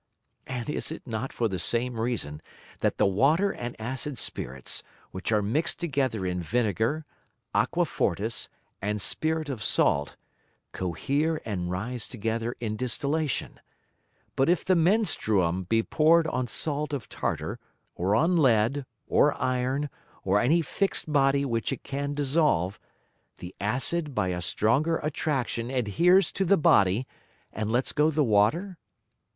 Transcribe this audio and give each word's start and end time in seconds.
And 0.47 0.67
is 0.67 0.91
it 0.91 1.05
not 1.05 1.31
for 1.31 1.47
the 1.47 1.59
same 1.59 1.99
reason 1.99 2.41
that 2.79 2.97
the 2.97 3.05
Water 3.05 3.51
and 3.51 3.79
acid 3.79 4.17
Spirits 4.17 4.81
which 5.11 5.31
are 5.31 5.43
mix'd 5.43 5.79
together 5.79 6.25
in 6.25 6.41
Vinegar, 6.41 7.05
Aqua 7.53 7.85
fortis, 7.85 8.49
and 8.81 8.99
Spirit 8.99 9.47
of 9.47 9.61
Salt, 9.63 10.15
cohere 10.71 11.39
and 11.45 11.69
rise 11.69 12.07
together 12.07 12.55
in 12.59 12.75
Distillation; 12.77 13.59
but 14.35 14.49
if 14.49 14.65
the 14.65 14.73
Menstruum 14.75 15.65
be 15.69 15.83
poured 15.83 16.25
on 16.25 16.47
Salt 16.47 16.93
of 16.93 17.07
Tartar, 17.07 17.59
or 17.93 18.15
on 18.15 18.35
Lead, 18.37 18.87
or 19.05 19.39
Iron, 19.39 19.87
or 20.23 20.41
any 20.41 20.63
fix'd 20.63 21.13
Body 21.13 21.45
which 21.45 21.71
it 21.71 21.83
can 21.83 22.15
dissolve, 22.15 22.79
the 23.37 23.53
Acid 23.61 24.15
by 24.15 24.29
a 24.29 24.41
stronger 24.41 24.97
Attraction 25.03 25.69
adheres 25.69 26.31
to 26.31 26.43
the 26.43 26.57
Body, 26.57 27.05
and 27.53 27.71
lets 27.71 27.91
go 27.91 28.09
the 28.09 28.23
Water? 28.23 28.79